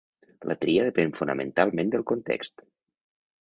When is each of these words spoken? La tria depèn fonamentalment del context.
La 0.51 0.55
tria 0.63 0.85
depèn 0.87 1.13
fonamentalment 1.17 1.93
del 1.97 2.07
context. 2.13 2.65